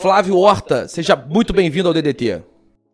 [0.00, 0.88] Flávio Horta.
[0.88, 2.42] Seja muito bem-vindo ao DDT.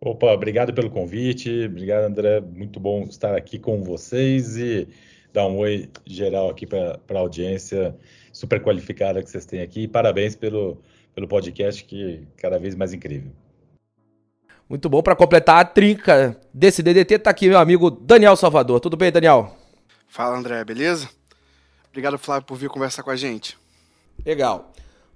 [0.00, 1.66] Opa, obrigado pelo convite.
[1.66, 2.40] Obrigado, André.
[2.40, 4.88] Muito bom estar aqui com vocês e
[5.32, 7.96] dar um oi geral aqui para a audiência
[8.32, 9.86] super qualificada que vocês têm aqui.
[9.86, 10.78] Parabéns pelo
[11.14, 13.30] pelo podcast, que é cada vez mais incrível.
[14.68, 15.00] Muito bom.
[15.00, 18.80] Para completar a trinca desse DDT, tá aqui meu amigo Daniel Salvador.
[18.80, 19.56] Tudo bem, Daniel?
[20.08, 21.08] Fala, André, beleza?
[21.88, 23.56] Obrigado, Flávio, por vir conversar com a gente.
[24.26, 24.72] Legal.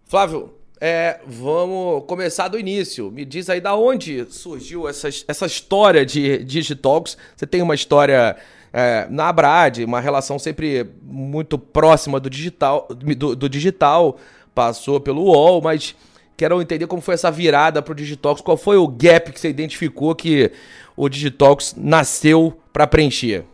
[0.07, 3.11] Flávio, é, vamos começar do início.
[3.11, 7.19] Me diz aí da onde surgiu essa, essa história de Digitalks.
[7.37, 8.37] Você tem uma história
[8.73, 14.17] é, na Abrad, uma relação sempre muito próxima do digital, do, do digital
[14.55, 15.95] passou pelo UOL, mas
[16.37, 19.51] quero entender como foi essa virada para o Digitox, qual foi o gap que você
[19.51, 20.51] identificou que
[20.97, 23.45] o Digitox nasceu para preencher?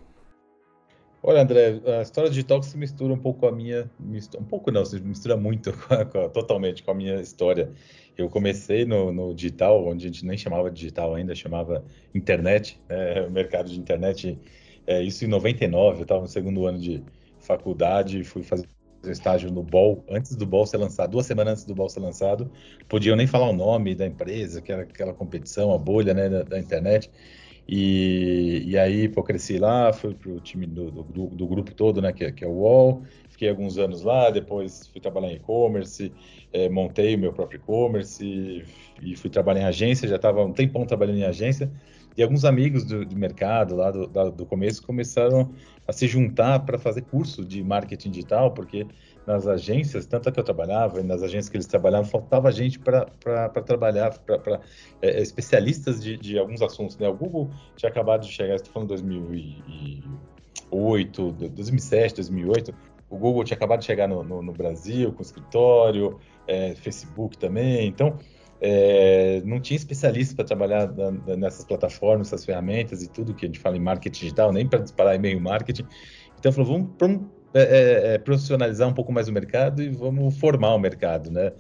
[1.29, 3.91] Olha, André, a história do Digitox se mistura um pouco com a minha.
[4.39, 7.73] Um pouco não, se mistura muito, com a, com a, totalmente com a minha história.
[8.17, 13.27] Eu comecei no, no, digital, onde a gente nem chamava digital ainda, chamava internet, é,
[13.29, 14.39] mercado de internet.
[14.87, 17.03] É, isso em 99, eu estava no segundo ano de
[17.41, 18.69] faculdade, fui fazer
[19.05, 22.49] estágio no Ball, antes do Ball ser lançado, duas semanas antes do Ball ser lançado,
[22.89, 26.45] podiam nem falar o nome da empresa, que era aquela competição, a bolha né, da,
[26.45, 27.11] da internet.
[27.69, 32.13] E, e aí, pô, cresci lá, fui pro time do, do, do grupo todo, né,
[32.13, 36.13] que, é, que é o UOL, fiquei alguns anos lá, depois fui trabalhar em e-commerce,
[36.53, 38.65] é, montei o meu próprio e-commerce
[39.03, 41.71] e, fui trabalhar em agência, já estava um tempão trabalhando em agência,
[42.17, 45.53] e alguns amigos do, do mercado lá do, do começo começaram
[45.87, 48.87] a se juntar para fazer curso de marketing digital, porque
[49.27, 52.79] nas agências, tanto a que eu trabalhava e nas agências que eles trabalhavam, faltava gente
[52.79, 53.07] para
[53.65, 54.61] trabalhar, para
[55.03, 56.97] é, é, especialistas de, de, alguns assuntos.
[56.97, 57.09] Né?
[57.09, 62.75] O Google tinha acabado de chegar, estou falando 2008, 2007, 2008,
[63.11, 67.85] o Google tinha acabado de chegar no, no, no Brasil com escritório, é, Facebook também,
[67.87, 68.17] então
[68.61, 73.49] é, não tinha especialista para trabalhar na, nessas plataformas, essas ferramentas e tudo que a
[73.49, 75.87] gente fala em marketing digital, nem para disparar e-mail marketing.
[76.39, 80.75] Então, falou, vamos, é, é, é, profissionalizar um pouco mais o mercado e vamos formar
[80.75, 81.53] o mercado, né?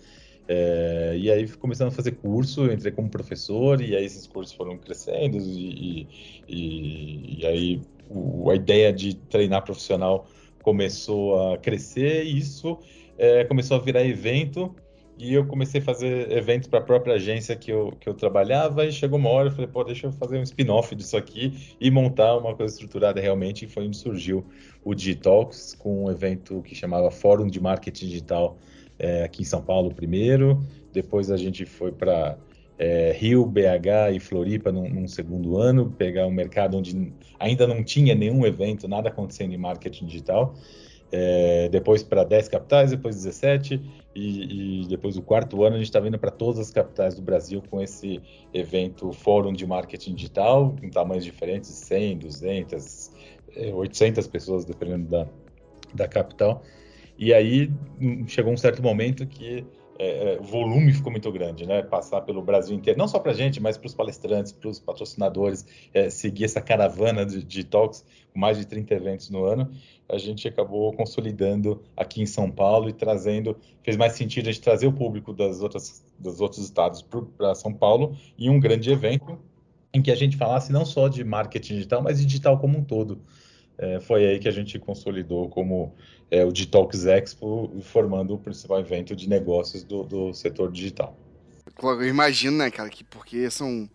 [0.48, 4.78] É, e aí começando a fazer curso, entrei como professor e aí esses cursos foram
[4.78, 6.06] crescendo e,
[6.46, 10.28] e, e aí o, a ideia de treinar profissional
[10.62, 12.78] começou a crescer e isso
[13.18, 14.72] é, começou a virar evento
[15.18, 18.84] e eu comecei a fazer eventos para a própria agência que eu, que eu trabalhava
[18.84, 21.90] e chegou uma hora eu falei, pô, deixa eu fazer um spin-off disso aqui e
[21.90, 23.20] montar uma coisa estruturada.
[23.20, 24.44] Realmente e foi onde surgiu
[24.84, 28.58] o Digitalks com um evento que chamava Fórum de Marketing Digital
[28.98, 30.62] é, aqui em São Paulo primeiro,
[30.92, 32.38] depois a gente foi para
[32.78, 37.82] é, Rio, BH e Floripa num, num, segundo ano, pegar um mercado onde ainda não
[37.82, 40.54] tinha nenhum evento, nada acontecendo em marketing digital,
[41.12, 43.80] é, depois para 10 capitais, depois 17,
[44.14, 47.22] e, e, depois do quarto ano a gente está vindo para todas as capitais do
[47.22, 48.20] Brasil com esse
[48.52, 53.10] evento Fórum de Marketing Digital, em tamanhos diferentes, 100, 200,
[53.74, 55.26] 800 pessoas, dependendo da,
[55.94, 56.62] da capital.
[57.18, 59.64] E aí hum, chegou um certo momento que
[59.98, 61.82] é, é, volume ficou muito grande, né?
[61.82, 65.66] Passar pelo Brasil inteiro, não só para gente, mas para os palestrantes, para os patrocinadores,
[65.92, 69.70] é, seguir essa caravana de, de, talks, com mais de 30 eventos no ano,
[70.08, 74.62] a gente acabou consolidando aqui em São Paulo e trazendo, fez mais sentido a gente
[74.62, 79.38] trazer o público das outras, dos outros estados para São Paulo em um grande evento
[79.92, 82.84] em que a gente falasse não só de marketing digital, mas de digital como um
[82.84, 83.22] todo.
[83.78, 85.94] É, foi aí que a gente consolidou como
[86.30, 91.16] é, o Digitalks Expo, formando o principal evento de negócios do, do setor digital.
[91.82, 93.88] Eu imagino, né, cara, que porque são,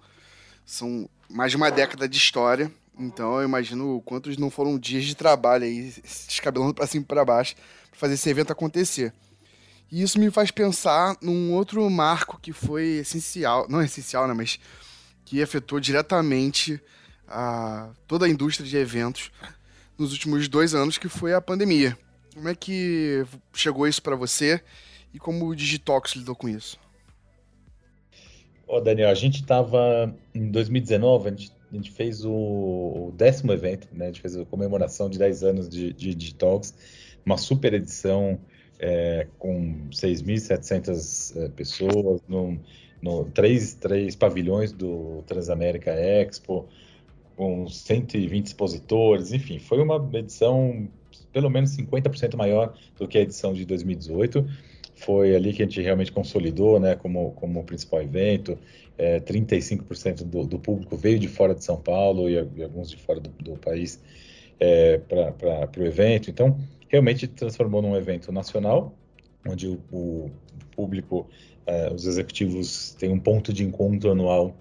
[0.64, 5.16] são mais de uma década de história, então eu imagino quantos não foram dias de
[5.16, 7.56] trabalho aí, descabelando para cima e para baixo,
[7.90, 9.12] para fazer esse evento acontecer.
[9.92, 14.60] E isso me faz pensar num outro marco que foi essencial, não essencial, né, mas
[15.26, 16.80] que afetou diretamente
[17.28, 19.32] a, toda a indústria de eventos
[19.98, 21.98] nos últimos dois anos, que foi a pandemia.
[22.34, 24.62] Como é que chegou isso para você
[25.14, 26.80] e como o Digitox lidou com isso?
[28.68, 33.52] Oh, Daniel, a gente estava em 2019, a gente, a gente fez o, o, décimo
[33.52, 34.06] evento, né?
[34.06, 36.74] A gente fez a comemoração de 10 anos de, de Digitox,
[37.26, 38.40] uma super edição
[38.80, 42.58] é, com 6.700 é, pessoas, no,
[43.02, 46.70] no, três, três pavilhões do Transamérica Expo,
[47.36, 50.88] com 120 expositores, enfim, foi uma edição
[51.32, 54.46] pelo menos 50% maior do que a edição de 2018.
[54.96, 58.58] Foi ali que a gente realmente consolidou né, como, como principal evento.
[58.98, 62.98] É, 35% do, do, público veio de fora de São Paulo e, e alguns de
[62.98, 64.00] fora do, do país
[64.60, 66.30] é, para o evento.
[66.30, 66.58] Então,
[66.88, 68.94] realmente transformou num evento nacional,
[69.48, 70.30] onde o, o
[70.76, 71.28] público,
[71.66, 74.56] é, os executivos têm um ponto de encontro anual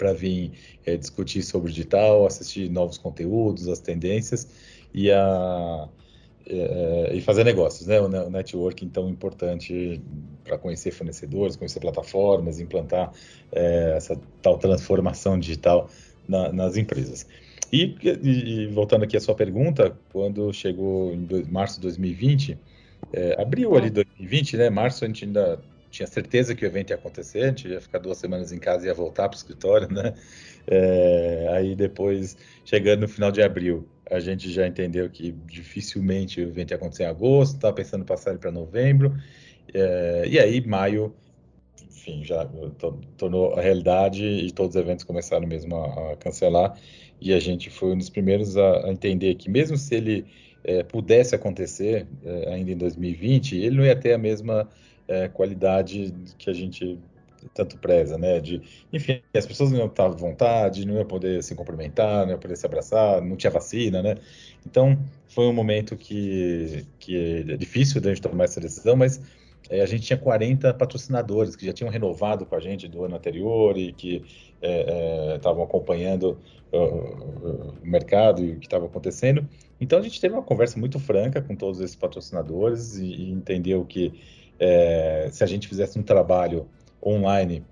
[0.00, 0.52] para vir
[0.86, 4.48] é, discutir sobre digital, assistir novos conteúdos, as tendências
[4.94, 5.88] e, a,
[6.46, 8.00] é, e fazer negócios, né?
[8.00, 10.00] O, o networking tão importante
[10.42, 13.12] para conhecer fornecedores, conhecer plataformas, implantar
[13.52, 15.90] é, essa tal transformação digital
[16.26, 17.26] na, nas empresas.
[17.70, 22.58] E, e, voltando aqui à sua pergunta, quando chegou em dois, março de 2020,
[23.12, 24.70] é, abril ali 2020, né?
[24.70, 27.98] Março a gente ainda tinha certeza que o evento ia acontecer, a gente ia ficar
[27.98, 30.14] duas semanas em casa e ia voltar para o escritório, né?
[30.66, 36.44] É, aí depois, chegando no final de abril, a gente já entendeu que dificilmente o
[36.44, 39.16] evento ia acontecer em agosto, estava pensando em passar ele para novembro,
[39.74, 41.14] é, e aí maio,
[41.82, 42.48] enfim, já
[43.16, 46.78] tornou a realidade e todos os eventos começaram mesmo a, a cancelar,
[47.20, 50.24] e a gente foi um dos primeiros a, a entender que mesmo se ele
[50.62, 54.68] é, pudesse acontecer é, ainda em 2020, ele não ia ter a mesma
[55.10, 56.96] é, qualidade que a gente
[57.54, 58.38] tanto preza, né?
[58.38, 58.62] De,
[58.92, 62.38] enfim, as pessoas não iam estar à vontade, não iam poder se cumprimentar, não iam
[62.38, 64.14] poder se abraçar, não tinha vacina, né?
[64.64, 64.96] Então,
[65.28, 69.20] foi um momento que, que é difícil da gente tomar essa decisão, mas
[69.68, 73.16] é, a gente tinha 40 patrocinadores que já tinham renovado com a gente do ano
[73.16, 74.22] anterior e que
[75.34, 76.38] estavam é, é, acompanhando
[76.72, 79.44] o mercado e o que estava acontecendo.
[79.80, 83.84] Então, a gente teve uma conversa muito franca com todos esses patrocinadores e, e entendeu
[83.84, 84.12] que
[84.60, 86.68] é, se a gente fizesse um trabalho
[87.02, 87.64] online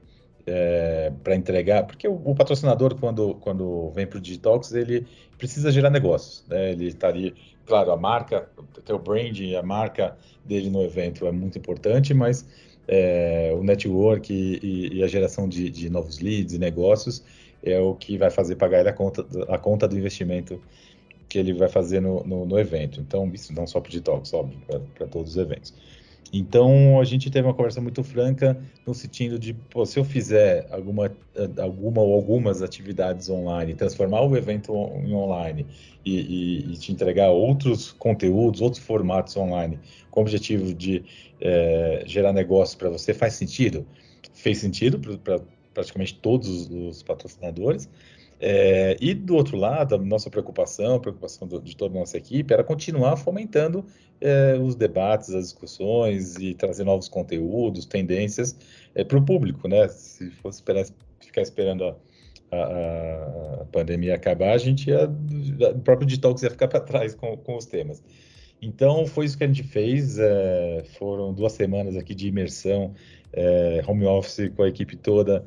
[0.46, 5.06] é, para entregar, porque o, o, patrocinador, quando, quando vem para o Digitalks, ele
[5.36, 6.42] precisa gerar negócios.
[6.48, 6.72] Né?
[6.72, 7.34] Ele está ali,
[7.66, 8.48] claro, a marca,
[8.88, 12.48] o branding, a marca dele no evento é muito importante, mas
[12.88, 17.22] é, o network e, e, a geração de, de, novos leads e negócios
[17.62, 20.58] é o que vai fazer pagar ele a conta, a conta do investimento
[21.28, 22.98] que ele vai fazer no, no, no evento.
[23.00, 24.58] Então, isso não só para o Digitalks, óbvio,
[24.94, 25.74] para todos os eventos.
[26.32, 30.66] Então a gente teve uma conversa muito franca no sentido de, pô, se eu fizer
[30.70, 31.10] alguma,
[31.58, 34.72] alguma ou algumas atividades online, transformar o evento
[35.04, 35.66] em online
[36.04, 39.78] e, e, e te entregar outros conteúdos, outros formatos online,
[40.10, 41.04] com o objetivo de
[41.40, 43.86] é, gerar negócio para você, faz sentido?
[44.34, 45.40] Fez sentido para
[45.72, 47.88] praticamente todos os patrocinadores.
[48.40, 52.16] É, e do outro lado, a nossa preocupação, a preocupação do, de toda a nossa
[52.16, 53.84] equipe era continuar fomentando
[54.20, 58.56] é, os debates, as discussões e trazer novos conteúdos, tendências
[58.94, 59.88] é, para o público, né?
[59.88, 60.86] Se fosse esperar,
[61.20, 61.96] ficar esperando a,
[62.52, 67.36] a, a, pandemia acabar, a gente ia, o próprio Digitalks ia ficar para trás com,
[67.36, 68.02] com os temas.
[68.60, 70.18] Então, foi isso que a gente fez.
[70.18, 72.92] É, foram duas semanas aqui de imersão,
[73.32, 75.44] é, home office com a equipe toda,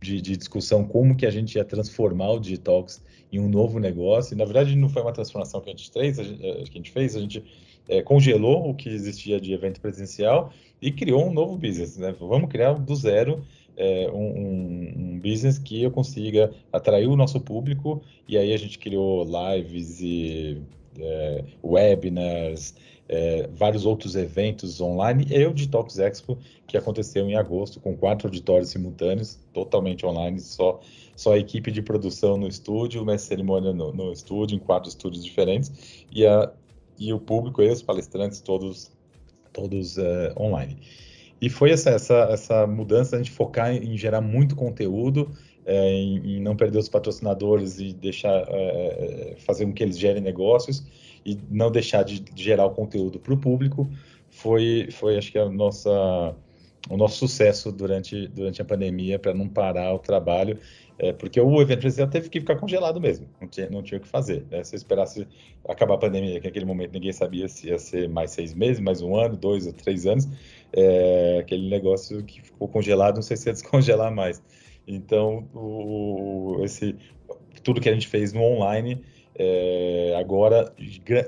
[0.00, 3.02] de, de, discussão como que a gente ia transformar o Digitalks
[3.32, 4.34] em um novo negócio.
[4.34, 6.70] E, na verdade, não foi uma transformação que a gente fez, a gente, eh, que
[6.70, 7.44] a gente, fez, a gente
[7.88, 11.96] é, congelou o que existia de evento presencial e criou um novo business.
[11.96, 12.14] Né?
[12.18, 13.44] Vamos criar do zero
[13.76, 18.78] é, um, um, business que eu consiga atrair o nosso público e aí a gente
[18.78, 20.60] criou lives e
[20.98, 22.74] é, webinars,
[23.08, 28.28] é, vários outros eventos online e o Detox Expo, que aconteceu em agosto, com quatro
[28.28, 30.80] auditórios simultâneos, totalmente online, só,
[31.16, 35.24] só a equipe de produção no estúdio, uma cerimônia no, no estúdio, em quatro estúdios
[35.24, 36.52] diferentes, e, a,
[36.98, 38.90] e o público e os palestrantes todos,
[39.52, 40.76] todos é, online.
[41.40, 45.30] E foi essa, essa, essa mudança, a gente focar em, em gerar muito conteúdo,
[45.64, 49.98] é, em, em, não perder os patrocinadores e deixar é, é fazer com que eles
[49.98, 50.84] gerem negócios,
[51.24, 53.88] e não deixar de gerar o conteúdo para o público
[54.30, 56.34] foi, foi, acho que, a nossa,
[56.88, 60.58] o nosso sucesso durante, durante a pandemia para não parar o trabalho,
[60.98, 64.00] é, porque o evento presencial teve que ficar congelado mesmo, não tinha, não tinha o
[64.00, 64.44] que fazer.
[64.50, 64.64] Né?
[64.64, 65.26] Se esperasse
[65.68, 69.00] acabar a pandemia, que naquele momento ninguém sabia se ia ser mais seis meses, mais
[69.00, 70.28] um ano, dois ou três anos,
[70.72, 74.42] é, aquele negócio que ficou congelado, não sei se ia descongelar mais.
[74.86, 76.96] Então, o, esse,
[77.62, 79.00] tudo que a gente fez no online
[79.38, 80.72] é, agora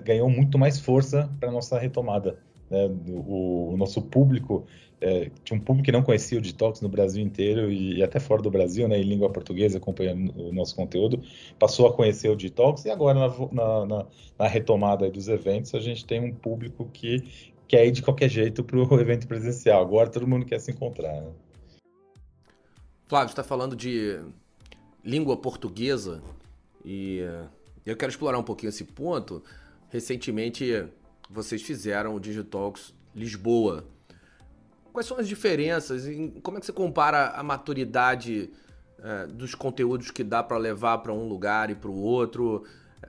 [0.05, 2.39] ganhou muito mais força para nossa retomada.
[2.69, 2.87] Né?
[3.09, 4.67] O, o, nosso público,
[5.01, 8.19] é, tinha um público que não conhecia o Detox no Brasil inteiro e, e, até
[8.19, 11.23] fora do Brasil, né, em língua portuguesa, acompanhando o nosso conteúdo,
[11.59, 13.19] passou a conhecer o Detox e agora
[13.53, 14.07] na, na,
[14.39, 18.65] na retomada dos eventos a gente tem um público que quer ir de qualquer jeito
[18.65, 19.81] para o evento presencial.
[19.81, 21.21] Agora todo mundo quer se encontrar.
[21.21, 21.31] Né?
[23.07, 24.21] Flávio, está falando de
[25.05, 26.23] língua portuguesa
[26.85, 27.23] e
[27.91, 29.43] eu quero explorar um pouquinho esse ponto.
[29.89, 30.87] Recentemente
[31.29, 33.85] vocês fizeram o Digitalks Lisboa.
[34.93, 36.05] Quais são as diferenças?
[36.43, 38.51] Como é que você compara a maturidade
[39.03, 42.65] é, dos conteúdos que dá para levar para um lugar e para o outro?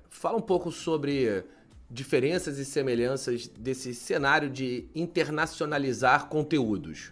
[0.10, 1.44] Fala um pouco sobre
[1.90, 7.12] diferenças e semelhanças desse cenário de internacionalizar conteúdos.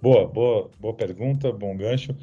[0.00, 2.14] Boa, boa, boa pergunta, bom gancho.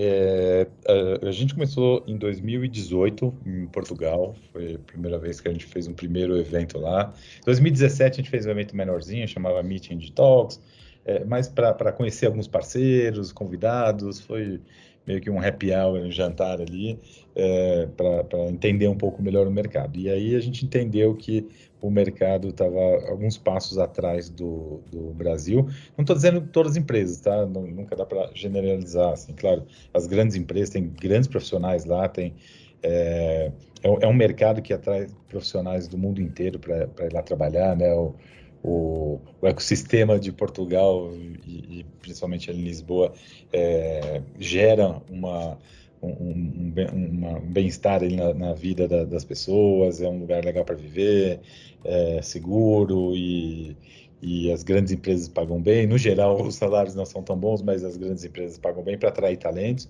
[0.00, 5.50] É, a, a, gente começou em 2018 em Portugal, foi a primeira vez que a
[5.50, 7.12] gente fez um primeiro evento lá.
[7.42, 10.60] Em 2017 a gente fez um evento menorzinho, chamava Meeting de Talks,
[11.04, 14.60] é, mais para conhecer alguns parceiros, convidados, foi
[15.08, 17.00] meio que um happy hour, um jantar ali,
[17.34, 19.98] é, para entender um pouco melhor o mercado.
[19.98, 21.48] E aí a gente entendeu que
[21.80, 25.66] o mercado estava alguns passos atrás do, do Brasil.
[25.96, 27.46] Não estou dizendo todas as empresas, tá?
[27.46, 29.32] Não, nunca dá para generalizar, assim.
[29.32, 32.34] Claro, as grandes empresas têm grandes profissionais lá, tem
[32.82, 33.50] é,
[33.82, 37.92] é, é um mercado que atrai profissionais do mundo inteiro para ir lá trabalhar, né?
[37.94, 38.14] O,
[38.62, 43.12] o, o ecossistema de Portugal e, e principalmente em Lisboa
[43.52, 45.58] é, gera uma,
[46.02, 50.74] um, um, um bem-estar na, na, vida da, das pessoas, é um lugar legal para
[50.74, 51.40] viver,
[51.84, 53.76] é seguro e,
[54.20, 55.86] e as grandes empresas pagam bem.
[55.86, 59.08] No geral, os salários não são tão bons, mas as grandes empresas pagam bem para
[59.08, 59.88] atrair talentos.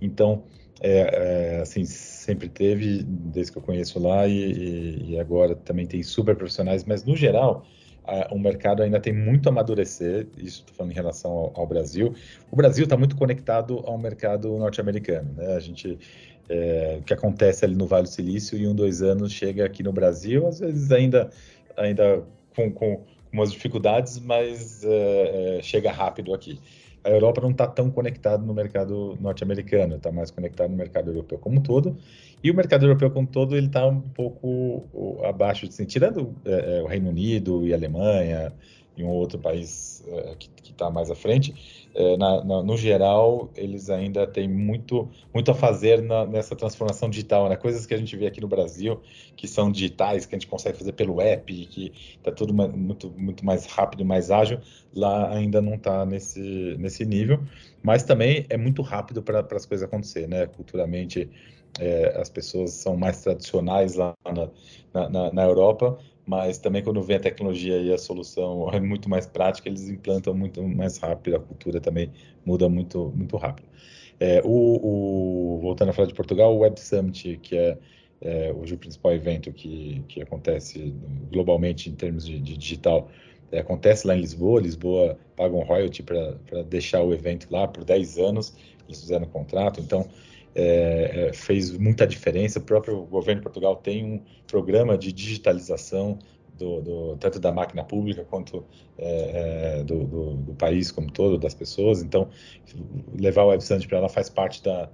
[0.00, 0.42] Então,
[0.80, 6.02] é, é, assim, sempre teve, desde que eu conheço lá, e, e agora também tem
[6.02, 7.64] super profissionais, mas no geral,
[8.30, 12.14] o mercado ainda tem muito a amadurecer, isso estou falando em relação ao, ao Brasil.
[12.50, 15.54] O Brasil está muito conectado ao mercado norte-americano, né?
[15.54, 15.98] A gente,
[16.48, 19.82] é, o que acontece ali no Vale do Silício, em um, dois anos chega aqui
[19.82, 21.30] no Brasil, às vezes ainda,
[21.76, 26.60] ainda com, com umas dificuldades, mas é, é, chega rápido aqui
[27.04, 31.38] a Europa não está tão conectada no mercado norte-americano, está mais conectado no mercado europeu
[31.38, 31.96] como um todo.
[32.42, 36.78] E o mercado europeu como um todo ele está um pouco abaixo, assim, tirando é,
[36.78, 38.52] é, o Reino Unido e a Alemanha
[38.96, 43.50] e um outro país é, que está mais à frente é, na, na, no geral,
[43.54, 47.56] eles ainda têm muito, muito a fazer na, nessa transformação digital, né?
[47.56, 49.00] Coisas que a gente vê aqui no Brasil,
[49.36, 53.44] que são digitais, que a gente consegue fazer pelo app, que está tudo muito, muito
[53.44, 54.58] mais rápido, mais ágil,
[54.94, 57.40] lá ainda não está nesse, nesse nível,
[57.82, 60.46] mas também é muito rápido para as coisas acontecer, né?
[60.46, 61.28] Culturalmente,
[61.78, 64.14] é, as pessoas são mais tradicionais lá
[64.92, 69.08] na, na, na Europa, mas também quando vem a tecnologia e a solução é muito
[69.08, 72.10] mais prática, eles implantam muito mais rápido, a cultura também
[72.44, 73.68] muda muito, muito rápido.
[74.20, 77.78] É, o, o, voltando a falar de Portugal, o Web Summit, que é,
[78.20, 80.94] é hoje o principal evento que, que acontece
[81.30, 83.10] globalmente em termos de, de digital,
[83.50, 84.60] é, acontece lá em Lisboa.
[84.60, 88.54] Lisboa paga um royalty para deixar o evento lá por 10 anos,
[88.86, 90.06] eles fizeram um contrato, então
[90.54, 92.58] é, é, fez muita diferença.
[92.58, 96.18] O próprio governo de Portugal tem um programa de digitalização
[96.58, 98.64] do, do, tanto da máquina pública quanto
[98.98, 100.04] é, é do,
[100.36, 102.02] do, país como todo, das pessoas.
[102.02, 102.28] Então,
[103.18, 104.90] levar o Web para lá faz parte da,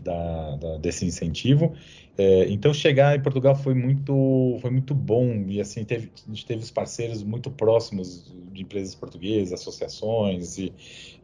[0.00, 1.74] da, da, desse incentivo.
[2.16, 6.44] É, então chegar em Portugal foi muito foi muito bom e assim teve, a gente
[6.44, 10.70] teve os parceiros muito próximos de empresas portuguesas, associações e,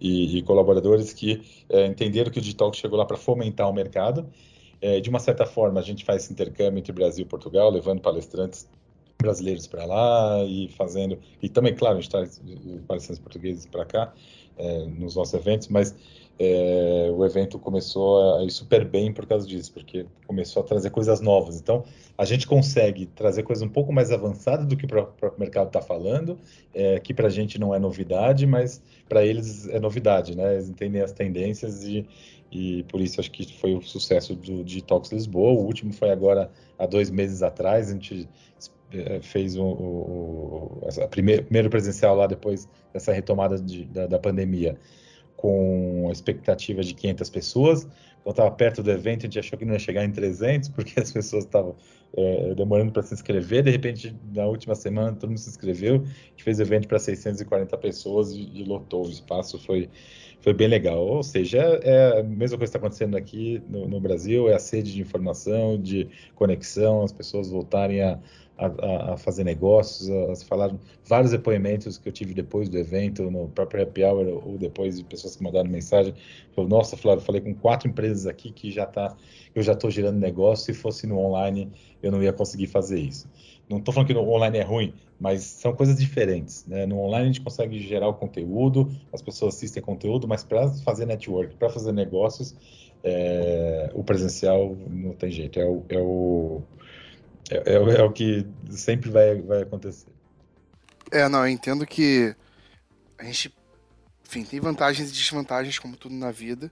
[0.00, 4.26] e, e colaboradores que é, entenderam que o Digital chegou lá para fomentar o mercado.
[4.80, 8.00] É, de uma certa forma a gente faz esse intercâmbio entre Brasil e Portugal, levando
[8.00, 8.66] palestrantes
[9.20, 12.40] brasileiros para lá e fazendo e também claro a gente traz
[12.86, 14.14] palestrantes portugueses para cá
[14.56, 15.94] é, nos nossos eventos, mas
[16.38, 20.90] é, o evento começou a ir super bem por causa disso, porque começou a trazer
[20.90, 21.60] coisas novas.
[21.60, 21.84] Então,
[22.16, 25.82] a gente consegue trazer coisas um pouco mais avançadas do que o próprio mercado está
[25.82, 26.38] falando,
[26.72, 30.54] é, que para a gente não é novidade, mas para eles é novidade, né?
[30.54, 32.06] Eles entendem as tendências e,
[32.52, 35.50] e por isso acho que foi o sucesso do Talks Lisboa.
[35.50, 38.28] O último foi agora há dois meses atrás, a gente
[38.92, 44.18] é, fez o, o, a primeira, primeiro presencial lá depois dessa retomada de, da, da
[44.20, 44.78] pandemia
[45.38, 47.84] com a expectativa de 500 pessoas.
[48.24, 50.98] Quando estava perto do evento, a gente achou que não ia chegar em 300, porque
[51.00, 51.76] as pessoas estavam
[52.16, 53.62] é, demorando para se inscrever.
[53.62, 55.94] De repente, na última semana, todo mundo se inscreveu.
[55.94, 59.60] A gente fez o evento para 640 pessoas e, e, lotou o espaço.
[59.60, 59.88] Foi,
[60.40, 61.06] foi bem legal.
[61.06, 64.54] Ou seja, é, é a mesma coisa que está acontecendo aqui no, no Brasil: é
[64.54, 68.18] a sede de informação, de conexão, as pessoas voltarem a
[68.58, 70.74] a, a, fazer negócios, a, a falar
[71.04, 75.04] vários depoimentos que eu tive depois do evento, no próprio Happy Hour, ou depois de
[75.04, 76.12] pessoas que mandaram mensagem,
[76.54, 79.16] falou, nossa, Flávio, falei com quatro empresas aqui que já tá,
[79.54, 81.70] eu já estou gerando negócio, se fosse no online
[82.02, 83.28] eu não ia conseguir fazer isso.
[83.68, 86.64] não estou falando que no online é ruim, mas são coisas diferentes.
[86.66, 86.86] Né?
[86.86, 91.06] No online a gente consegue gerar o conteúdo, as pessoas assistem conteúdo, mas para fazer
[91.06, 92.54] network, para fazer negócios,
[93.02, 95.58] é, o presencial não tem jeito.
[95.60, 96.62] É o, é o,
[97.50, 100.10] é, é, é o que sempre vai, vai acontecer.
[101.10, 102.34] É, não, eu entendo que
[103.18, 103.54] a gente,
[104.26, 106.70] enfim, tem vantagens e desvantagens, como tudo na vida,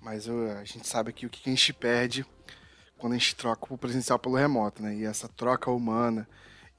[0.00, 2.26] mas eu, a gente sabe aqui o que a gente perde
[2.98, 4.94] quando a gente troca o presencial pelo remoto, né?
[4.94, 6.28] E essa troca humana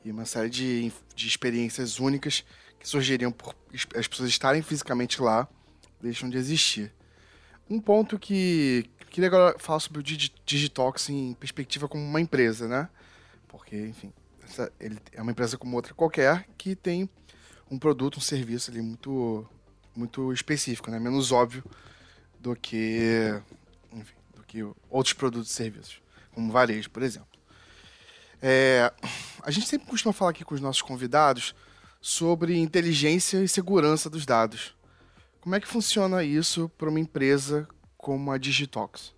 [0.03, 2.45] e uma série de, de experiências únicas
[2.79, 3.55] que surgiriam por
[3.95, 5.47] as pessoas estarem fisicamente lá
[6.01, 6.93] deixam de existir.
[7.69, 12.89] Um ponto que queria agora falar sobre o Digitox em perspectiva como uma empresa, né?
[13.57, 14.11] Porque, enfim,
[14.43, 17.09] essa, ele é uma empresa como outra qualquer que tem
[17.71, 19.47] um produto, um serviço ali muito,
[19.95, 20.99] muito específico, né?
[20.99, 21.63] Menos óbvio
[22.39, 23.41] do que,
[23.91, 27.29] enfim, do que outros produtos e serviços, como varejo, por exemplo.
[28.41, 28.91] É,
[29.41, 31.55] a gente sempre costuma falar aqui com os nossos convidados
[32.01, 34.75] sobre inteligência e segurança dos dados.
[35.39, 39.14] Como é que funciona isso para uma empresa como a Digitox?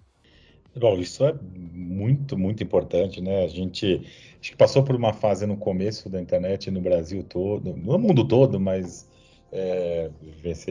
[0.80, 1.34] Bom, isso é
[1.74, 3.44] muito, muito importante, né?
[3.44, 4.02] A gente
[4.40, 8.28] acho que passou por uma fase no começo da internet no Brasil todo, no mundo
[8.28, 9.10] todo, mas
[9.52, 10.10] é,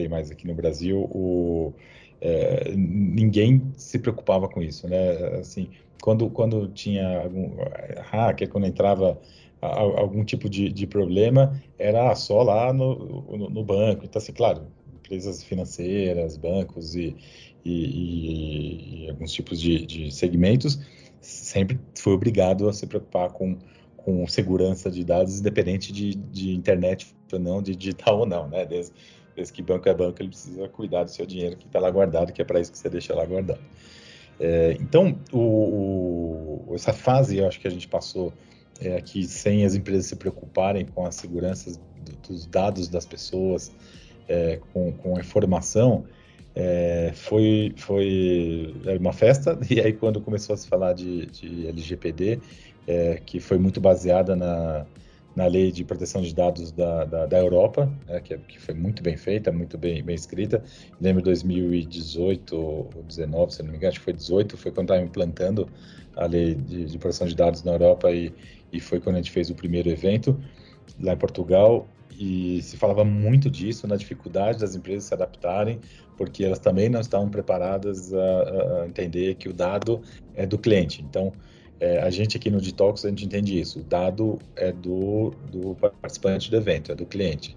[0.09, 1.73] mais aqui no Brasil, o,
[2.21, 5.37] é, ninguém se preocupava com isso, né?
[5.39, 5.69] Assim,
[6.01, 7.57] quando, quando tinha algum
[8.11, 9.19] hacker, quando entrava
[9.61, 12.95] algum tipo de, de problema, era só lá no,
[13.37, 14.05] no, no, banco.
[14.05, 17.15] Então, assim, claro, empresas financeiras, bancos e,
[17.67, 20.79] e, e, e alguns tipos de, de, segmentos
[21.19, 23.57] sempre foi obrigado a se preocupar com,
[23.97, 28.65] com segurança de dados, independente de, de internet ou não, de digital ou não, né?
[28.65, 28.93] Desde,
[29.35, 32.31] desde que banco é banco, ele precisa cuidar do seu dinheiro que está lá guardado,
[32.31, 33.59] que é para isso que você deixa lá guardado.
[34.39, 38.31] É, então, o, o, essa fase, eu acho que a gente passou
[38.79, 41.79] é, aqui sem as empresas se preocuparem com a segurança
[42.27, 43.71] dos dados das pessoas,
[44.27, 46.05] é, com, com a informação,
[46.59, 49.59] é, foi, foi uma festa.
[49.69, 52.39] E aí, quando começou a se falar de, de LGPD,
[52.87, 54.83] é, que foi muito baseada na,
[55.35, 59.03] na lei de proteção de dados da, da, da Europa, né, que, que, foi muito
[59.03, 60.63] bem feita, muito bem, bem escrita.
[60.99, 65.05] Lembro 2018 ou 19, se não me engano, acho que foi 18, foi quando estava
[65.05, 65.69] implantando
[66.15, 68.33] a lei de, de, proteção de dados na Europa e,
[68.73, 70.35] e foi quando a gente fez o primeiro evento
[70.99, 71.87] lá em Portugal
[72.17, 75.79] e se falava muito disso, na dificuldade das empresas se adaptarem,
[76.17, 80.01] porque elas também não estavam preparadas a, a entender que o dado
[80.35, 81.03] é do cliente.
[81.07, 81.31] Então,
[81.79, 83.79] é, a gente aqui no Detox, a gente entende isso.
[83.79, 87.55] O dado é do, do participante do evento, é do cliente.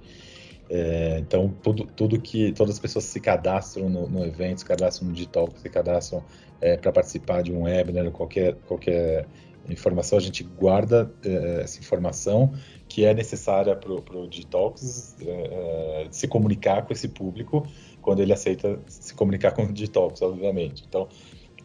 [0.69, 5.09] É, então, tudo, tudo que todas as pessoas se cadastram no, no evento, se cadastram
[5.09, 6.23] no Detox, se cadastram
[6.61, 9.27] é, para participar de um webinar, qualquer, qualquer
[9.69, 12.53] informação, a gente guarda é, essa informação
[12.91, 17.65] que é necessária para o Detox é, é, se comunicar com esse público
[18.03, 20.85] quando ele aceita se comunicar com o Detox, obviamente.
[20.89, 21.07] Então,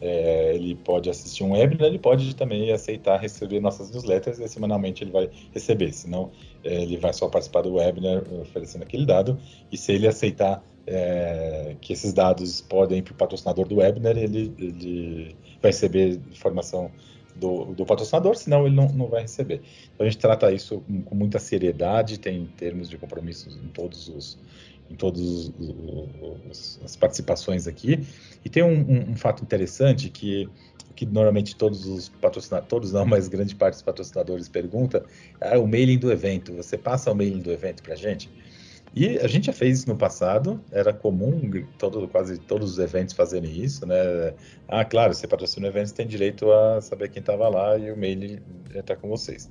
[0.00, 5.02] é, ele pode assistir um webinar, ele pode também aceitar receber nossas newsletters e semanalmente
[5.02, 6.30] ele vai receber, senão
[6.62, 9.36] é, ele vai só participar do webinar oferecendo aquele dado
[9.72, 14.16] e se ele aceitar é, que esses dados podem ir para o patrocinador do webinar,
[14.16, 16.92] ele, ele vai receber informação
[17.38, 19.60] do, do, patrocinador, senão ele não, não vai receber.
[19.94, 24.08] Então a gente trata isso com, com muita seriedade, tem termos de compromissos em todos
[24.08, 24.38] os,
[24.90, 25.52] em todas
[26.84, 28.06] as participações aqui.
[28.44, 30.48] E tem um, um, um, fato interessante que,
[30.94, 35.04] que normalmente todos os patrocinadores, todos não, mas grande parte dos patrocinadores pergunta,
[35.40, 36.52] é o mailing do evento.
[36.54, 38.30] Você passa o mailing do evento para a gente?
[38.96, 43.14] E a gente já fez isso no passado, era comum todo, quase todos os eventos
[43.14, 43.94] fazerem isso, né?
[44.66, 47.92] Ah, claro, você patrocina o evento, você tem direito a saber quem estava lá e
[47.92, 48.40] o mail
[48.74, 49.50] está com vocês.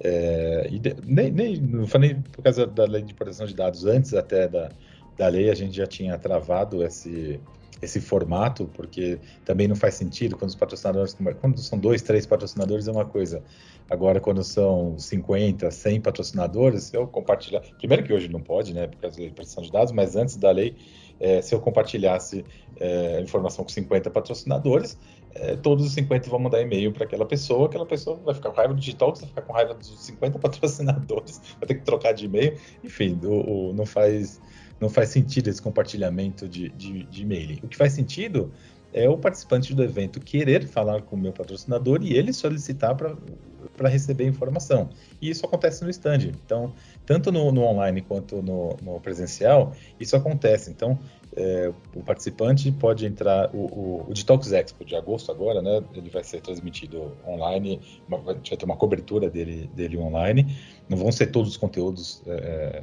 [0.00, 4.14] É, de, nem, nem, não falei por causa da lei de proteção de dados, antes
[4.14, 4.70] até da,
[5.18, 7.38] da lei a gente já tinha travado esse,
[7.80, 12.88] esse formato, porque também não faz sentido quando os patrocinadores, quando são dois, três patrocinadores
[12.88, 13.42] é uma coisa.
[13.90, 17.62] Agora, quando são 50, 100 patrocinadores, se eu compartilhar.
[17.78, 20.14] Primeiro que hoje não pode, né, por causa da lei de proteção de dados, mas
[20.14, 20.76] antes da lei,
[21.20, 22.44] é, se eu compartilhasse
[22.78, 24.98] é, informação com 50 patrocinadores,
[25.34, 28.56] é, todos os 50 vão mandar e-mail para aquela pessoa, aquela pessoa vai ficar com
[28.56, 32.26] raiva do digital, vai ficar com raiva dos 50 patrocinadores, vai ter que trocar de
[32.26, 34.40] e-mail, enfim, o, não, faz,
[34.80, 37.58] não faz sentido esse compartilhamento de, de, de e-mail.
[37.62, 38.52] O que faz sentido
[38.92, 43.88] é o participante do evento querer falar com o meu patrocinador e ele solicitar para
[43.88, 44.88] receber informação.
[45.20, 46.32] E isso acontece no stand.
[46.44, 46.72] Então,
[47.04, 50.70] tanto no, no online quanto no, no, presencial, isso acontece.
[50.70, 50.98] Então,
[51.36, 56.08] é, o participante pode entrar, o, o, o, Detox Expo de agosto agora, né, ele
[56.08, 60.56] vai ser transmitido online, uma, vai ter uma cobertura dele, dele online,
[60.88, 62.82] não vão ser todos os conteúdos é,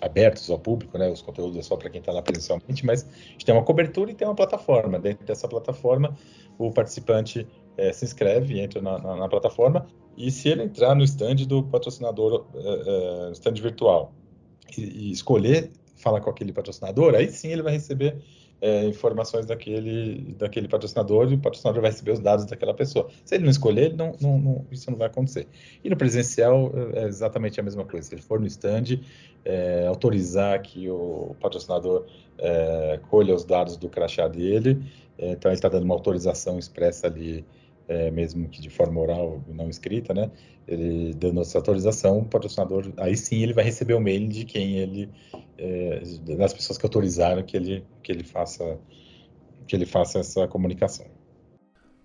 [0.00, 3.32] abertos ao público, né, os conteúdos é só para quem está lá presencialmente, mas a
[3.32, 6.16] gente tem uma cobertura e tem uma plataforma, dentro dessa plataforma
[6.58, 9.86] o participante é, se inscreve, entra na, na, na, plataforma,
[10.16, 14.12] e se ele entrar no stand do patrocinador, é, é, stand virtual,
[14.76, 18.22] e, e escolher falar com aquele patrocinador, aí sim ele vai receber
[18.60, 23.08] é, informações daquele, daquele patrocinador e o patrocinador vai receber os dados daquela pessoa.
[23.24, 25.46] Se ele não escolher, não, não, não, isso não vai acontecer.
[25.82, 28.08] E no presencial é exatamente a mesma coisa.
[28.08, 29.00] Se ele for no stand,
[29.44, 32.04] é, autorizar que o patrocinador
[32.38, 34.82] é, colha os dados do crachá dele,
[35.16, 37.44] é, então ele está dando uma autorização expressa ali
[37.90, 40.30] é, mesmo que de forma oral, não escrita, né?
[40.66, 44.76] Ele dando essa autorização, o patrocinador, aí sim ele vai receber o mail de quem
[44.76, 45.10] ele,
[45.58, 46.00] é,
[46.36, 48.78] das pessoas que autorizaram que ele, que ele faça,
[49.66, 51.06] que ele faça essa comunicação.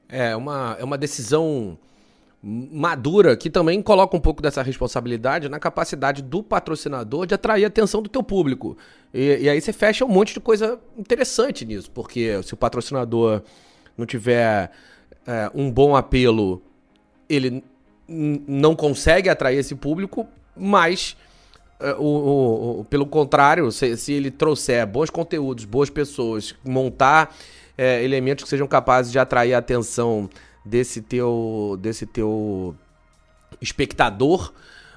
[0.10, 1.78] É uma, é uma decisão
[2.42, 7.68] madura que também coloca um pouco dessa responsabilidade na capacidade do patrocinador de atrair a
[7.68, 8.76] atenção do teu público.
[9.14, 13.44] E, e aí você fecha um monte de coisa interessante nisso, porque se o patrocinador
[13.96, 14.72] não tiver
[15.26, 16.62] é, um bom apelo,
[17.28, 17.64] ele
[18.08, 21.18] não consegue atrair esse público, mas
[21.80, 27.36] é, o, o, pelo contrário, se, se, ele trouxer bons conteúdos, boas pessoas, montar
[27.78, 30.30] é, elementos que sejam capazes de atrair a atenção
[30.64, 32.76] desse teu, desse teu
[33.62, 34.54] espectador,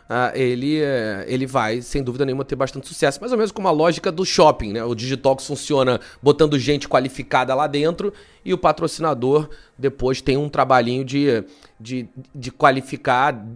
[0.08, 3.20] uh, ele, uh, ele vai, sem dúvida nenhuma, ter bastante sucesso.
[3.20, 4.84] Mais ou menos como a lógica do shopping, né?
[4.84, 8.12] O Digitox funciona botando gente qualificada lá dentro
[8.44, 11.44] e o patrocinador depois tem um trabalhinho de,
[11.78, 13.46] de, de qualificar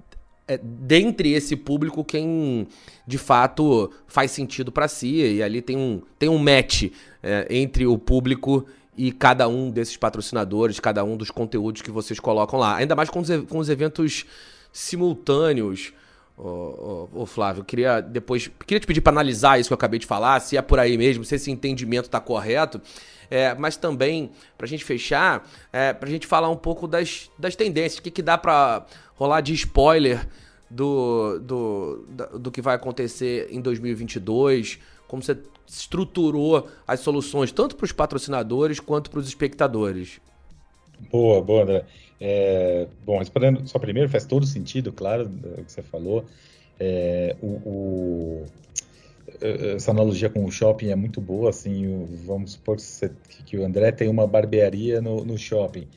[0.46, 2.66] é, dentre esse público quem
[3.06, 6.90] de fato faz sentido para si e ali tem um, tem um match
[7.22, 12.20] é, entre o público e cada um desses patrocinadores, cada um dos conteúdos que vocês
[12.20, 12.76] colocam lá.
[12.76, 14.26] Ainda mais com os, com os eventos
[14.72, 15.92] simultâneos.
[16.36, 19.98] Ô, ô, ô, Flávio, queria depois queria te pedir para analisar isso que eu acabei
[19.98, 22.80] de falar, se é por aí mesmo, se esse entendimento está correto.
[23.30, 27.30] É, mas também, para a gente fechar, é, para a gente falar um pouco das,
[27.38, 30.28] das tendências, o que, que dá para rolar de spoiler
[30.68, 32.06] do, do,
[32.38, 38.80] do que vai acontecer em 2022, como você estruturou as soluções tanto para os patrocinadores
[38.80, 40.20] quanto para os espectadores.
[41.10, 41.86] Boa, boa, André.
[42.24, 46.24] É, bom, respondendo só primeiro, faz todo sentido, claro, o que você falou.
[46.78, 48.46] É, o, o,
[49.74, 53.10] essa analogia com o shopping é muito boa, assim, o, vamos supor que, você,
[53.44, 55.88] que, o André tem uma barbearia no, no shopping.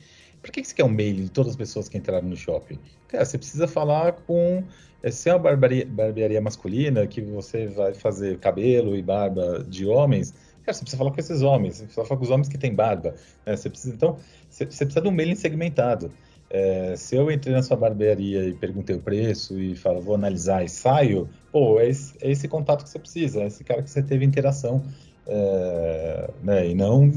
[0.42, 2.78] Por que, que você quer um mail de todas as pessoas que entraram no shopping?
[3.06, 4.64] Cara, você precisa falar com.
[5.04, 9.86] É, se é uma barbearia, barbearia masculina, que você vai fazer cabelo e barba de
[9.86, 10.32] homens,
[10.64, 12.74] cara, você precisa falar com esses homens, você precisa falar com os homens que têm
[12.74, 13.14] barba.
[13.44, 13.56] Né?
[13.56, 14.18] Você precisa, então,
[14.56, 16.12] você, precisa de um mailing segmentado.
[16.48, 20.64] É, se eu entrei na sua barbearia e perguntei o preço e falo, vou analisar
[20.64, 23.90] e saio, pô, é esse, é esse contato que você precisa, é esse cara que
[23.90, 24.82] você teve interação,
[25.26, 27.10] é, né, e não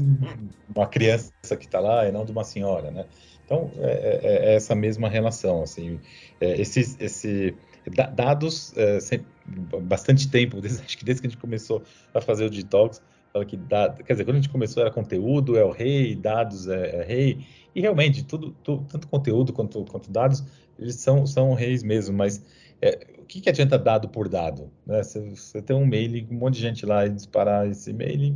[0.74, 3.06] uma criança que está lá e não de uma senhora, né?
[3.44, 5.98] Então, é, é, é essa mesma relação, assim,
[6.40, 7.54] é, esse, esse
[8.14, 8.98] dados, é,
[9.82, 13.00] bastante tempo, desde, acho que desde que a gente começou a fazer o detox,
[13.32, 16.68] fala que dado, quer dizer, quando a gente começou era conteúdo é o rei, dados
[16.68, 20.44] é, é rei, e realmente tudo, tudo, tanto conteúdo quanto, quanto dados,
[20.78, 22.44] eles são, são reis mesmo, mas
[22.82, 24.70] é, o que, que adianta dado por dado?
[24.86, 25.02] Né?
[25.02, 28.34] Você, você tem um mail, um monte de gente lá e disparar esse mail,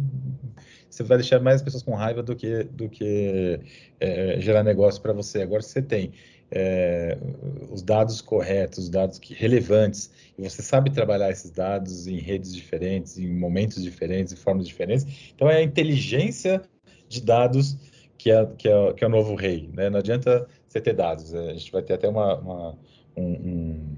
[0.89, 3.59] você vai deixar mais pessoas com raiva do que, do que
[3.99, 5.43] é, gerar negócio para você.
[5.43, 6.13] Agora, você tem
[6.51, 7.17] é,
[7.71, 12.55] os dados corretos, os dados que, relevantes, e você sabe trabalhar esses dados em redes
[12.55, 15.33] diferentes, em momentos diferentes, em formas diferentes.
[15.35, 16.63] Então, é a inteligência
[17.09, 17.77] de dados
[18.19, 19.69] que é, que é, que é o novo rei.
[19.73, 19.91] Né?
[19.91, 21.33] Não adianta você ter dados.
[21.35, 22.79] É, a gente vai ter até uma, uma
[23.17, 23.97] um, um,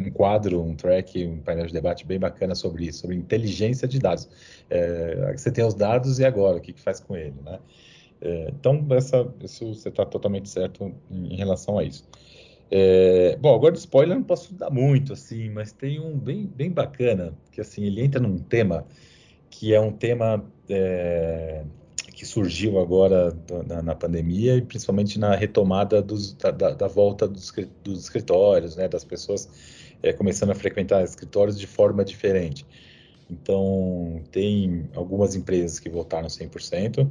[0.00, 3.98] um, quadro, um track, um painel de debate bem bacana sobre isso, sobre inteligência de
[3.98, 4.28] dados.
[4.68, 7.34] É, você tem os dados e agora, o que, que faz com ele?
[7.44, 7.58] Né?
[8.24, 12.08] É, então, essa, isso você está totalmente certo em, em, relação a isso.
[12.70, 16.70] É, bom, agora de spoiler não posso dar muito, assim, mas tem um bem, bem
[16.70, 18.86] bacana, que assim, ele entra num tema
[19.50, 21.64] que é um tema é,
[22.14, 27.52] que surgiu agora na, na, pandemia e principalmente na retomada dos, da, da, volta dos,
[27.82, 29.50] dos, escritórios, né, das pessoas
[30.00, 32.64] é, começando a frequentar escritórios de forma diferente.
[33.28, 37.08] Então, tem algumas empresas que voltaram 100%,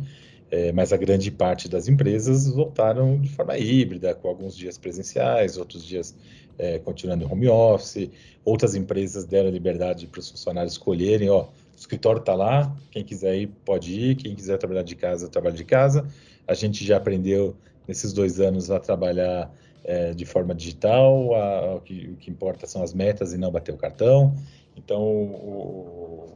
[0.51, 5.57] é, mas a grande parte das empresas voltaram de forma híbrida, com alguns dias presenciais,
[5.57, 6.13] outros dias
[6.59, 8.09] é, continuando home office.
[8.43, 13.47] Outras empresas deram liberdade para os funcionários escolherem, ó, escritório está lá, quem quiser ir
[13.65, 16.05] pode ir, quem quiser trabalhar de casa, trabalha de casa.
[16.45, 17.55] A gente já aprendeu
[17.87, 19.51] nesses dois anos a trabalhar
[19.83, 23.51] é, de forma digital, a, o, que, o, que, importa são as metas e não
[23.51, 24.35] bater o cartão.
[24.75, 26.27] Então, o,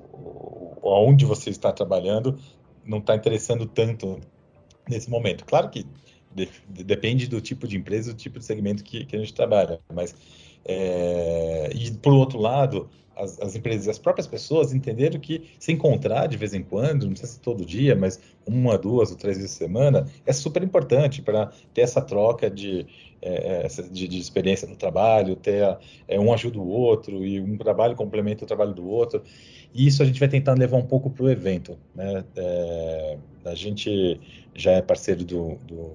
[0.82, 2.40] o, onde você está trabalhando
[2.86, 4.20] não está interessando tanto
[4.90, 5.46] nesse momento.
[5.46, 5.86] Claro que
[6.34, 9.80] de, depende do tipo de empresa, do tipo de segmento que, que a gente trabalha,
[9.94, 10.16] mas
[10.66, 11.05] é,
[12.06, 16.54] por outro lado, as, as, empresas, as próprias pessoas entenderam que se encontrar de vez
[16.54, 20.06] em quando, não precisa ser todo dia, mas uma, duas ou três vezes por semana,
[20.24, 22.86] é super importante para ter essa troca de,
[23.24, 27.42] é, é de, de, experiência no trabalho, ter a, é, um ajuda o outro e
[27.42, 29.24] um trabalho complementa o trabalho do outro.
[29.74, 31.76] E isso a gente vai tentar levar um pouco para o evento.
[31.96, 32.24] Né?
[32.36, 34.22] É, a gente
[34.54, 35.92] já é parceiro do, do,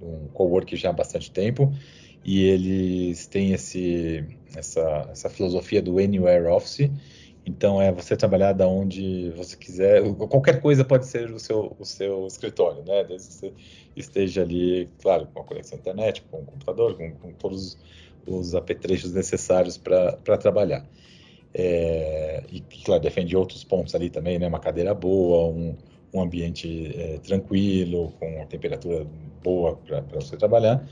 [0.00, 1.70] do cowork já há bastante tempo
[2.24, 4.24] e eles têm esse,
[4.56, 6.90] essa, essa filosofia do Anywhere Office.
[7.44, 10.02] Então é você trabalhar da onde você quiser.
[10.14, 13.02] Qualquer coisa pode ser o seu, o seu escritório, né?
[13.02, 13.52] Desde que você
[13.96, 17.76] esteja ali, claro, com a conexão à internet, com o computador, com, com todos
[18.24, 20.86] os apetrechos necessários para trabalhar.
[21.52, 24.46] É, e, claro, defende outros pontos ali também, né?
[24.46, 25.76] Uma cadeira boa, um,
[26.14, 29.04] um ambiente é, tranquilo, com uma temperatura
[29.42, 30.86] boa para você trabalhar.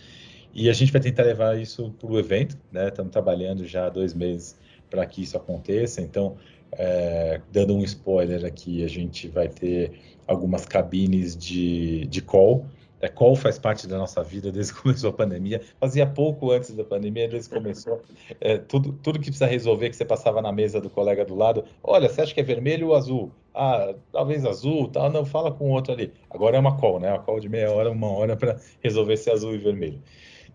[0.52, 2.88] E a gente vai tentar levar isso para o evento, né?
[2.88, 4.58] Estamos trabalhando já há dois meses
[4.88, 6.00] para que isso aconteça.
[6.00, 6.36] Então,
[6.72, 9.92] é, dando um spoiler aqui, a gente vai ter
[10.26, 12.66] algumas cabines de, de call.
[13.00, 15.62] É, call faz parte da nossa vida desde que começou a pandemia.
[15.78, 18.02] Fazia pouco antes da pandemia, desde que começou.
[18.40, 21.64] É, tudo, tudo que precisa resolver, que você passava na mesa do colega do lado.
[21.82, 23.32] Olha, você acha que é vermelho ou azul?
[23.54, 25.10] Ah, talvez azul, tal.
[25.10, 26.12] Não, fala com o outro ali.
[26.28, 27.10] Agora é uma call, né?
[27.10, 30.00] Uma call de meia hora, uma hora para resolver se é azul e vermelho.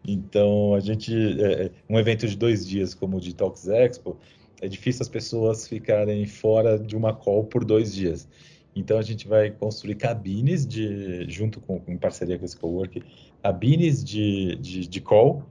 [0.08, 4.18] Então, a gente, é, é, um evento de dois dias como o de Talks Expo,
[4.62, 8.28] é difícil as pessoas ficarem fora de uma call por dois dias.
[8.76, 13.02] Então, a gente vai construir cabines, de, junto com, em parceria com esse cowork,
[13.42, 15.44] cabines de, de, de call,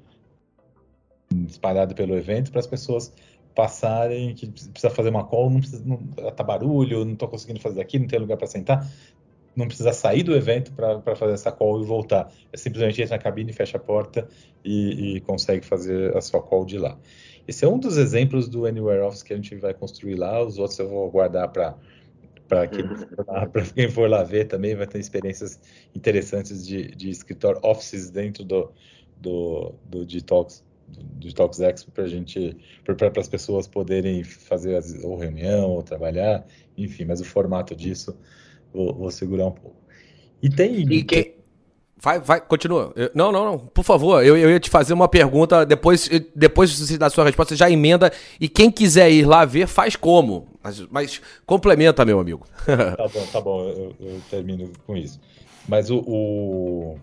[1.49, 3.13] espalhado pelo evento, para as pessoas
[3.55, 5.97] passarem, que precisa fazer uma call, não precisa, não,
[6.33, 8.91] tá barulho, não estou conseguindo fazer aqui, não tem lugar para sentar
[9.57, 12.33] não precisa sair do evento para fazer essa call e voltar.
[12.53, 14.27] É simplesmente entra na cabine, fecha a porta
[14.65, 16.99] e, e, consegue fazer a sua call de lá.
[17.47, 20.43] Esse é um dos exemplos do Anywhere Office que a gente vai construir lá.
[20.43, 21.77] Os outros eu vou guardar para
[22.47, 22.85] para quem,
[23.75, 25.59] quem, for lá ver também vai ter experiências
[25.95, 28.71] interessantes de, de escritório offices dentro do,
[29.17, 35.17] do, do Detox do Detox Expo para gente para as pessoas poderem fazer as, ou
[35.17, 36.45] reunião ou trabalhar
[36.77, 38.15] enfim mas o formato disso
[38.75, 39.77] Vou, vou segurar um pouco.
[40.43, 40.75] E tem.
[40.93, 41.35] E quem...
[41.97, 42.93] Vai, vai, continua.
[42.97, 43.59] Eu, não, não, não.
[43.59, 45.65] Por favor, eu, eu ia te fazer uma pergunta.
[45.65, 48.13] Depois, depois da sua resposta, já emenda.
[48.39, 50.49] E quem quiser ir lá ver, faz como?
[50.63, 52.47] Mas, mas complementa, meu amigo.
[52.67, 53.63] tá bom, tá bom.
[53.63, 55.19] Eu, eu termino com isso.
[55.67, 56.99] Mas o, o,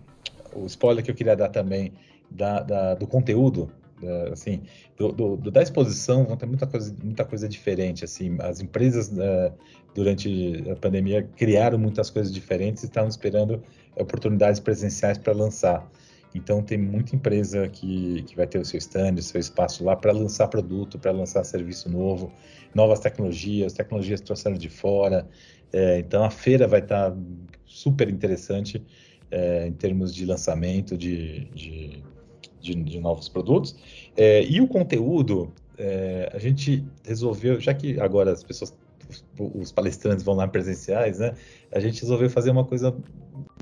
[0.54, 1.92] o, spoiler que eu queria dar também
[2.30, 3.72] da, da do conteúdo,
[4.32, 4.62] assim,
[4.96, 8.04] do, do, da exposição, vão ter muita coisa, muita coisa diferente.
[8.04, 9.52] Assim, as empresas uh,
[9.94, 13.62] durante a pandemia criaram muitas coisas diferentes e estavam esperando
[13.96, 15.90] oportunidades presenciais para lançar.
[16.34, 19.94] Então tem muita empresa que, que vai ter o seu stand, o seu espaço lá
[19.94, 22.32] para lançar produto, para lançar serviço novo,
[22.74, 25.28] novas tecnologias, tecnologias trouxeram de fora.
[25.72, 27.16] É, então a feira vai estar tá
[27.64, 28.82] super interessante
[29.30, 32.02] é, em termos de lançamento de, de,
[32.62, 33.76] de, de novos produtos.
[34.16, 38.74] É, e o conteúdo, é, a gente resolveu, já que agora as pessoas
[39.38, 41.34] os palestrantes vão lá presenciais, né?
[41.70, 42.96] A gente resolveu fazer uma coisa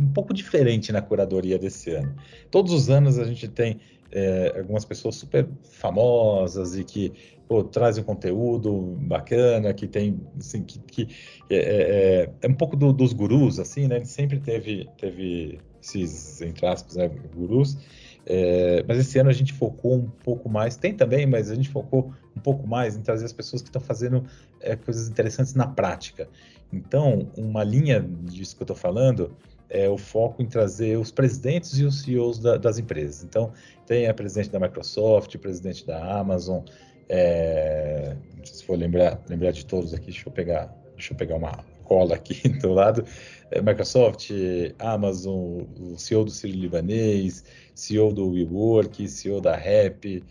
[0.01, 2.15] um pouco diferente na curadoria desse ano.
[2.51, 3.81] Todos os anos a gente tem
[4.13, 7.13] é, algumas pessoas super famosas e que
[7.49, 11.09] pô, trazem um conteúdo bacana, que tem, assim, que, que
[11.49, 14.05] é, é, é, é um pouco do, dos gurus, assim, né?
[14.05, 17.77] Sempre teve, teve esses, entre aspas, né, gurus,
[18.27, 21.69] é, mas esse ano a gente focou um pouco mais, tem também, mas a gente
[21.69, 24.25] focou um pouco mais em trazer as pessoas que estão fazendo
[24.61, 26.29] é, coisas interessantes na prática.
[26.73, 29.35] Então, uma linha disso que eu estou falando
[29.69, 33.25] é o foco em trazer os presidentes e os CEOs da, das empresas.
[33.25, 33.53] Então,
[33.87, 36.63] tem a presidente da Microsoft, presidente da Amazon,
[37.09, 41.65] é, se for lembrar, lembrar de todos aqui, deixa eu pegar, deixa eu pegar uma
[41.83, 43.05] cola aqui do lado.
[43.51, 44.31] É, Microsoft,
[44.79, 50.23] Amazon, o CEO do Ciro Libanês, CEO do WeWork, CEO da Rap,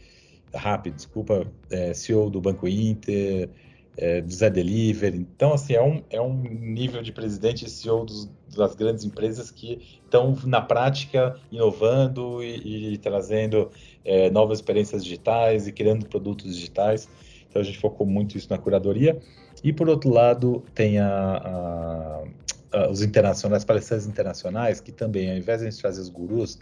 [0.54, 3.50] Rap, desculpa, é, CEO do Banco Inter,
[3.98, 5.18] é, do Zé Delivery.
[5.18, 9.52] Então, assim, é um, é um nível de presidente e CEO dos, das grandes empresas
[9.52, 13.70] que estão, na prática, inovando e, e trazendo
[14.06, 17.10] é, novas experiências digitais e criando produtos digitais.
[17.50, 19.20] Então, a gente focou muito isso na curadoria.
[19.64, 22.24] E por outro lado, tem a, a,
[22.90, 26.60] os internacionais, palestrantes internacionais, que também, ao invés de a gente trazer os gurus,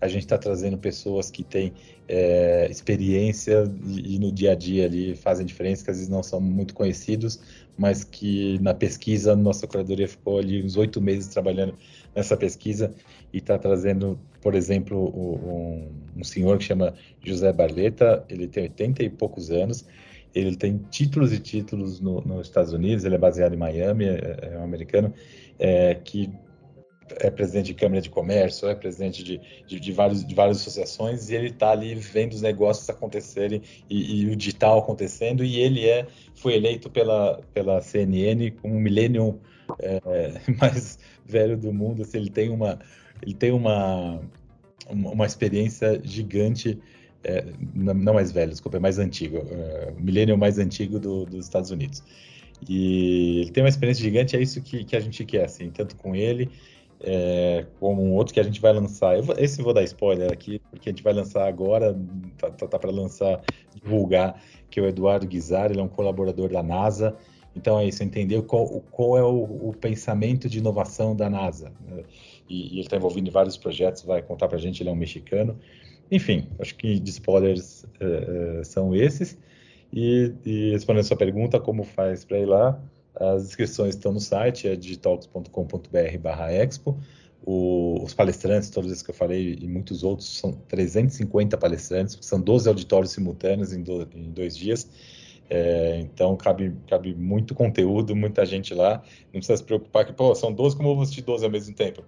[0.00, 1.72] a gente está trazendo pessoas que têm
[2.08, 6.22] é, experiência e, e, no dia a dia ali fazem diferença, que às vezes não
[6.22, 7.38] são muito conhecidos,
[7.76, 11.74] mas que na pesquisa, nossa curadoria ficou ali uns oito meses trabalhando
[12.14, 12.92] nessa pesquisa
[13.32, 19.02] e está trazendo, por exemplo, um, um, senhor que chama José Barleta, ele tem 80
[19.02, 19.84] e poucos anos,
[20.34, 24.50] ele tem títulos e títulos no, nos Estados Unidos, ele é baseado em Miami, é,
[24.52, 25.12] é um americano,
[25.60, 26.32] é, que
[27.18, 31.28] é presidente de Câmara de Comércio, é presidente de, de, de, vários, de várias associações,
[31.28, 35.86] e ele está ali vendo os negócios acontecerem e, e, o digital acontecendo, e ele
[35.86, 39.38] é, foi eleito pela, pela CNN como o millennium
[39.80, 40.00] é,
[40.60, 42.02] mais velho do mundo.
[42.02, 42.78] Assim, ele tem uma,
[43.22, 44.20] ele tem uma,
[44.88, 46.78] uma experiência gigante,
[47.24, 47.44] é,
[47.74, 51.70] não mais velho, desculpa, é mais antigo, é, o millennium mais antigo do, dos Estados
[51.70, 52.02] Unidos.
[52.68, 55.96] E ele tem uma experiência gigante, é isso que, que a gente quer, assim, tanto
[55.96, 56.50] com ele
[57.02, 59.16] é, como um outro que a gente vai lançar.
[59.16, 61.96] Eu esse eu vou dar spoiler aqui, porque a gente vai lançar agora,
[62.36, 63.42] tá, tá, tá para lançar,
[63.74, 67.16] divulgar, que é o Eduardo Guizar, ele é um colaborador da NASA.
[67.56, 71.72] Então é isso, entender qual, qual é o, o, pensamento de inovação da NASA.
[71.88, 72.04] Né?
[72.48, 74.92] E, e, ele está envolvido em vários projetos, vai contar para a gente, ele é
[74.92, 75.58] um mexicano.
[76.12, 79.36] Enfim, acho que de spoilers uh, uh, são esses.
[79.92, 82.80] E, e respondendo a sua pergunta, como faz para ir lá?
[83.14, 86.96] As inscrições estão no site, é digitalks.com.br/expo.
[87.44, 92.68] os palestrantes, todos esses que eu falei e muitos outros, são 350 palestrantes, são 12
[92.68, 94.88] auditórios simultâneos em, do, em dois dias.
[95.52, 99.02] É, então cabe, cabe muito conteúdo, muita gente lá.
[99.32, 101.74] Não precisa se preocupar que, pô, são 12, como eu vou assistir 12 ao mesmo
[101.74, 102.04] tempo?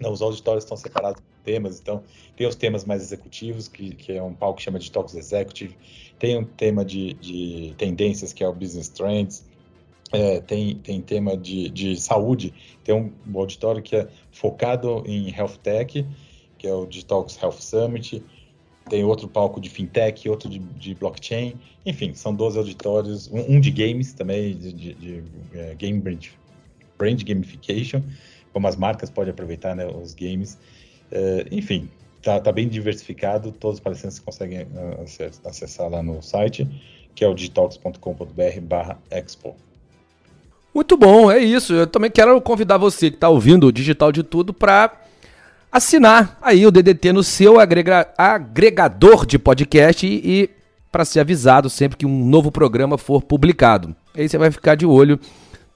[0.00, 2.02] Não, os auditórios estão separados temas, então
[2.36, 5.76] tem os temas mais executivos, que, que é um palco que chama de Talks Executive,
[6.18, 9.44] tem um tema de, de tendências, que é o Business Trends,
[10.12, 12.52] é, tem, tem tema de, de saúde,
[12.84, 16.06] tem um, auditório que é focado em Health Tech,
[16.58, 18.22] que é o Digitalks Health Summit,
[18.88, 21.54] tem outro palco de fintech, outro de, de blockchain,
[21.86, 25.22] enfim, são 12 auditórios, um, um de games também, de, de, de
[25.54, 26.26] é, game brand,
[26.98, 28.02] brand gamification,
[28.52, 30.58] como as marcas podem aproveitar né, os games,
[31.12, 31.88] é, enfim,
[32.22, 35.04] tá, tá, bem diversificado, todos os palestrantes conseguem uh,
[35.44, 36.66] acessar lá no site,
[37.14, 39.54] que é o digitalks.com.br expo.
[40.74, 41.74] Muito bom, é isso.
[41.74, 44.90] Eu também quero convidar você que está ouvindo o Digital de Tudo para
[45.70, 50.50] assinar aí o DDT no seu agrega agregador de podcast e, e
[50.90, 53.94] para ser avisado sempre que um novo programa for publicado.
[54.14, 55.20] Aí você vai ficar de olho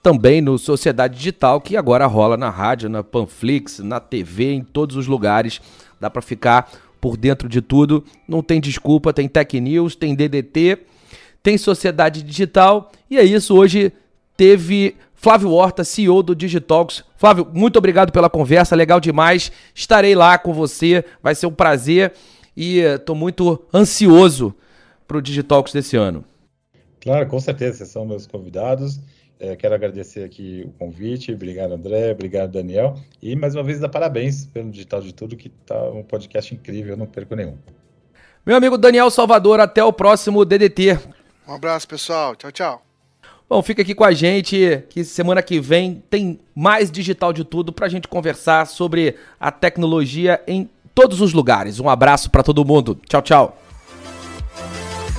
[0.06, 4.94] também no Sociedade Digital, que agora rola na rádio, na Panflix, na TV, em todos
[4.94, 5.60] os lugares.
[6.00, 8.04] Dá para ficar por dentro de tudo.
[8.28, 10.78] Não tem desculpa, tem Tech News, tem DDT,
[11.42, 12.92] tem Sociedade Digital.
[13.10, 13.92] E é isso, hoje
[14.36, 17.02] teve Flávio Horta, CEO do Digitalks.
[17.16, 19.50] Flávio, muito obrigado pela conversa, legal demais.
[19.74, 22.12] Estarei lá com você, vai ser um prazer
[22.56, 24.54] e estou muito ansioso
[25.04, 26.24] para o Digitalks desse ano.
[27.00, 29.00] Claro, com certeza, vocês são meus convidados.
[29.38, 33.90] É, quero agradecer aqui o convite, obrigado André, obrigado Daniel e mais uma vez dar
[33.90, 37.58] parabéns pelo Digital de Tudo, que está um podcast incrível, eu não perco nenhum.
[38.46, 40.98] Meu amigo Daniel Salvador, até o próximo DDT.
[41.46, 42.82] Um abraço pessoal, tchau, tchau.
[43.48, 47.72] Bom, fica aqui com a gente que semana que vem tem mais digital de tudo
[47.72, 51.78] para a gente conversar sobre a tecnologia em todos os lugares.
[51.78, 52.98] Um abraço para todo mundo.
[53.06, 53.65] Tchau, tchau.